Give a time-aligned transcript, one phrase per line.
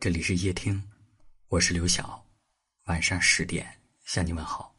[0.00, 0.82] 这里是夜听，
[1.48, 2.24] 我是刘晓。
[2.86, 3.68] 晚上十点
[4.06, 4.74] 向你问好。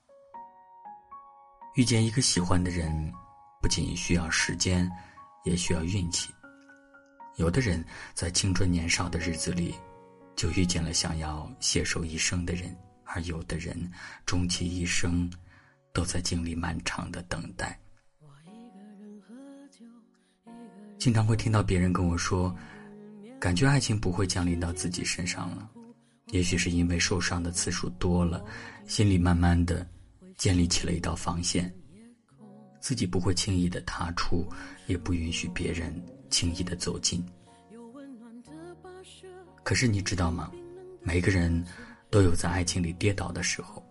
[1.75, 3.13] 遇见一个喜欢的人，
[3.61, 4.91] 不仅需要时间，
[5.43, 6.33] 也需要运气。
[7.35, 9.75] 有的人在青春年少的日子里，
[10.35, 13.91] 就遇见了想要携手一生的人；而有的人，
[14.25, 15.31] 终其一生，
[15.93, 17.79] 都在经历漫长的等待。
[18.17, 19.35] 我一个人喝
[19.67, 19.85] 酒
[20.97, 22.51] 经常会听到别人跟我说。
[23.41, 25.67] 感觉爱情不会降临到自己身上了，
[26.27, 28.45] 也许是因为受伤的次数多了，
[28.85, 29.85] 心里慢慢的
[30.37, 31.73] 建立起了一道防线，
[32.79, 34.47] 自己不会轻易的踏出，
[34.85, 35.91] 也不允许别人
[36.29, 37.25] 轻易的走近。
[39.63, 40.51] 可是你知道吗？
[41.01, 41.65] 每个人
[42.11, 43.83] 都有在爱情里跌倒的时候，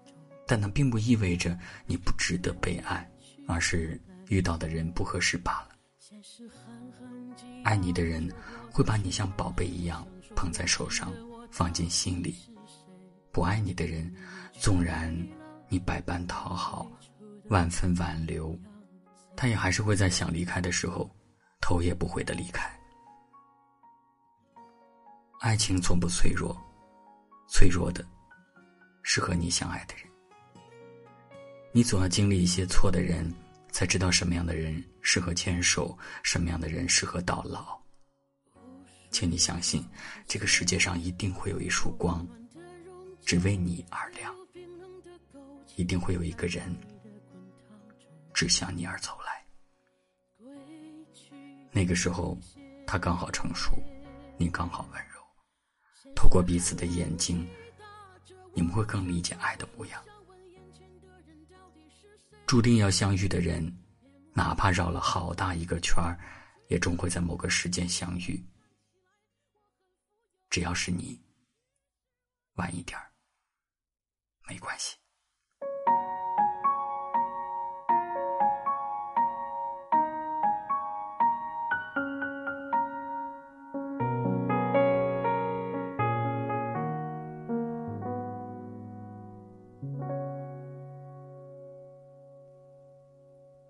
[0.46, 3.04] 但那并不意味着你不值得被爱，
[3.48, 5.70] 而是遇到的人不合适罢了。
[7.64, 8.26] 爱你的人
[8.70, 11.12] 会把你像宝贝一样捧在手上，
[11.50, 12.32] 放进心里；
[13.32, 14.12] 不爱你的人，
[14.52, 15.14] 纵然
[15.68, 16.90] 你百般讨好，
[17.48, 18.58] 万分挽留，
[19.36, 21.10] 他也还是会在想离开的时候，
[21.60, 22.70] 头也不回的离开。
[25.40, 26.56] 爱情从不脆弱，
[27.48, 28.06] 脆弱的
[29.02, 30.04] 是和你相爱的人。
[31.72, 33.32] 你总要经历一些错的人。
[33.72, 37.79] 才知道什么样的人适合牵手，什么样的人适合到老。
[39.10, 39.84] 请你相信，
[40.26, 42.26] 这个世界上一定会有一束光，
[43.24, 44.34] 只为你而亮。
[45.76, 46.76] 一定会有一个人，
[48.34, 50.46] 只向你而走来。
[51.72, 52.36] 那个时候，
[52.86, 53.72] 他刚好成熟，
[54.36, 56.12] 你刚好温柔。
[56.14, 57.48] 透过彼此的眼睛，
[58.52, 60.02] 你们会更理解爱的模样。
[62.46, 63.74] 注定要相遇的人，
[64.34, 66.18] 哪怕绕了好大一个圈儿，
[66.68, 68.42] 也终会在某个时间相遇。
[70.50, 71.22] 只要是你，
[72.54, 73.06] 晚一点儿，
[74.48, 74.96] 没关系。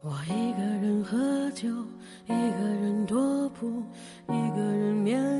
[0.03, 1.69] 我一个人喝酒，
[2.25, 3.85] 一个人踱步，
[4.29, 5.40] 一个人面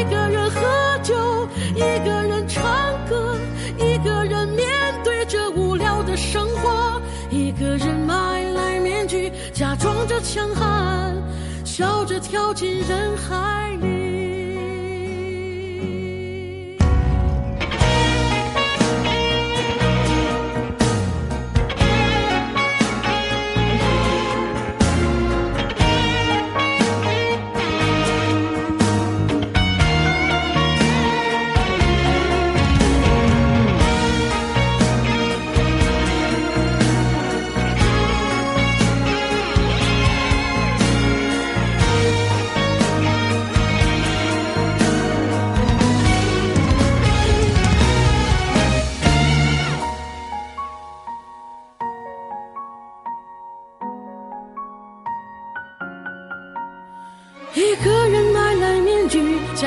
[11.81, 14.00] 笑着跳进人海里。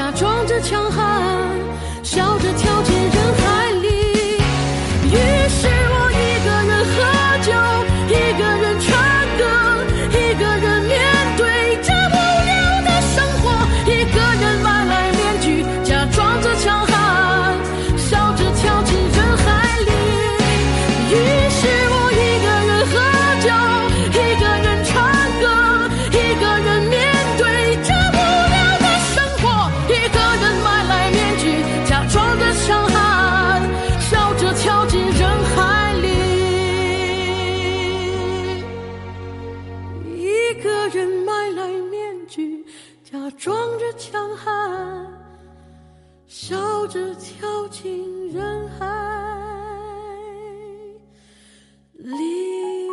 [0.04, 1.13] 假装着强悍。
[40.88, 42.64] 人买来面具
[43.02, 45.06] 假装着强悍
[46.26, 48.84] 笑着跳进人海
[51.94, 52.88] 里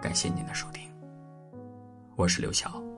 [0.00, 0.88] 感谢您的收听
[2.16, 2.97] 我是刘晓。